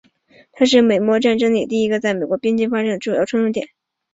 [0.53, 3.69] 它是美墨战争里第一个在美国边境发生的主要冲突点。